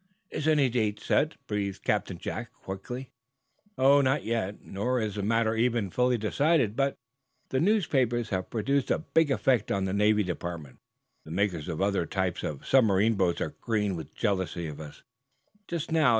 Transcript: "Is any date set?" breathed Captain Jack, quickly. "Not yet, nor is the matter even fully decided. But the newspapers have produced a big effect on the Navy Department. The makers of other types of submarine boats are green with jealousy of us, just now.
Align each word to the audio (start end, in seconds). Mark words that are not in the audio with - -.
"Is 0.31 0.47
any 0.47 0.67
date 0.67 0.99
set?" 0.99 1.35
breathed 1.45 1.83
Captain 1.83 2.17
Jack, 2.17 2.51
quickly. 2.53 3.11
"Not 3.77 4.23
yet, 4.23 4.59
nor 4.63 4.99
is 4.99 5.13
the 5.13 5.21
matter 5.21 5.53
even 5.55 5.91
fully 5.91 6.17
decided. 6.17 6.75
But 6.75 6.95
the 7.49 7.59
newspapers 7.59 8.29
have 8.29 8.49
produced 8.49 8.89
a 8.89 8.97
big 8.97 9.29
effect 9.29 9.71
on 9.71 9.85
the 9.85 9.93
Navy 9.93 10.23
Department. 10.23 10.79
The 11.23 11.29
makers 11.29 11.67
of 11.67 11.83
other 11.83 12.07
types 12.07 12.41
of 12.41 12.65
submarine 12.65 13.13
boats 13.13 13.41
are 13.41 13.55
green 13.61 13.95
with 13.95 14.15
jealousy 14.15 14.65
of 14.65 14.79
us, 14.79 15.03
just 15.67 15.91
now. 15.91 16.09